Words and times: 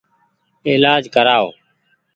ايلآج 0.67 1.03
ڪرآئو۔ 1.15 1.47